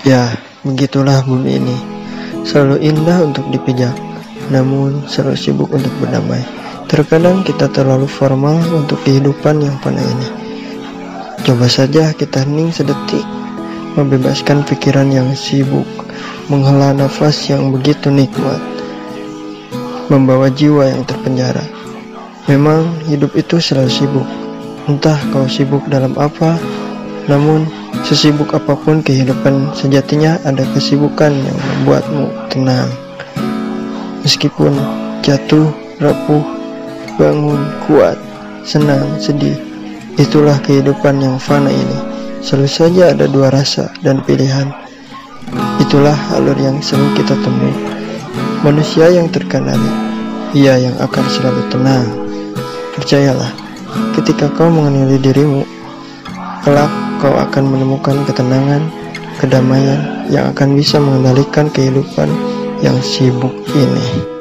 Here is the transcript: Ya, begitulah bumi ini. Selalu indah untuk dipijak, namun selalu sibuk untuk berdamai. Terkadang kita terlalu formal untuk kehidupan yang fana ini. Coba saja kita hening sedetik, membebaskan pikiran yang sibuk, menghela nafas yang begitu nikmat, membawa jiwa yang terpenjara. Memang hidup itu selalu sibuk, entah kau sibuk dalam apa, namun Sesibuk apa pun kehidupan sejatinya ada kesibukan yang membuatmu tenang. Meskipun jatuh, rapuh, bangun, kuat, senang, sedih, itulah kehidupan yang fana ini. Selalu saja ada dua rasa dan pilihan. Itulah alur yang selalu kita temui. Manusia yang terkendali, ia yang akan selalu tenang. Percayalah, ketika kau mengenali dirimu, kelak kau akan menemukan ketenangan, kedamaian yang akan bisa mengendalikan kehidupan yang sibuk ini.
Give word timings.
Ya, 0.00 0.32
begitulah 0.64 1.20
bumi 1.28 1.60
ini. 1.60 1.76
Selalu 2.48 2.80
indah 2.88 3.20
untuk 3.20 3.44
dipijak, 3.52 3.92
namun 4.48 5.04
selalu 5.04 5.36
sibuk 5.36 5.68
untuk 5.68 5.92
berdamai. 6.00 6.40
Terkadang 6.88 7.44
kita 7.44 7.68
terlalu 7.68 8.08
formal 8.08 8.56
untuk 8.72 8.96
kehidupan 9.04 9.60
yang 9.60 9.76
fana 9.84 10.00
ini. 10.00 10.28
Coba 11.44 11.68
saja 11.68 12.16
kita 12.16 12.48
hening 12.48 12.72
sedetik, 12.72 13.28
membebaskan 13.92 14.64
pikiran 14.64 15.12
yang 15.12 15.28
sibuk, 15.36 15.84
menghela 16.48 16.96
nafas 16.96 17.52
yang 17.52 17.68
begitu 17.68 18.08
nikmat, 18.08 18.56
membawa 20.08 20.48
jiwa 20.48 20.88
yang 20.88 21.04
terpenjara. 21.04 21.62
Memang 22.48 22.88
hidup 23.04 23.36
itu 23.36 23.60
selalu 23.60 23.92
sibuk, 23.92 24.28
entah 24.88 25.20
kau 25.28 25.44
sibuk 25.44 25.84
dalam 25.92 26.16
apa, 26.16 26.56
namun 27.28 27.68
Sesibuk 28.00 28.50
apa 28.56 28.74
pun 28.74 29.04
kehidupan 29.04 29.76
sejatinya 29.76 30.40
ada 30.42 30.64
kesibukan 30.72 31.30
yang 31.30 31.58
membuatmu 31.60 32.26
tenang. 32.48 32.88
Meskipun 34.24 34.72
jatuh, 35.20 35.68
rapuh, 36.00 36.44
bangun, 37.20 37.60
kuat, 37.84 38.16
senang, 38.64 39.20
sedih, 39.20 39.56
itulah 40.16 40.56
kehidupan 40.64 41.20
yang 41.20 41.36
fana 41.36 41.68
ini. 41.68 41.98
Selalu 42.40 42.68
saja 42.72 43.12
ada 43.12 43.28
dua 43.28 43.52
rasa 43.52 43.92
dan 44.00 44.24
pilihan. 44.24 44.72
Itulah 45.80 46.16
alur 46.36 46.56
yang 46.56 46.80
selalu 46.80 47.20
kita 47.20 47.36
temui. 47.44 47.74
Manusia 48.64 49.12
yang 49.12 49.28
terkendali, 49.28 49.92
ia 50.56 50.76
yang 50.76 50.96
akan 51.00 51.24
selalu 51.28 51.62
tenang. 51.68 52.06
Percayalah, 52.96 53.52
ketika 54.16 54.48
kau 54.52 54.68
mengenali 54.72 55.16
dirimu, 55.20 55.64
kelak 56.64 57.09
kau 57.20 57.36
akan 57.36 57.64
menemukan 57.68 58.16
ketenangan, 58.24 58.80
kedamaian 59.36 60.24
yang 60.32 60.48
akan 60.56 60.72
bisa 60.72 60.96
mengendalikan 60.96 61.68
kehidupan 61.68 62.32
yang 62.80 62.96
sibuk 63.04 63.52
ini. 63.76 64.39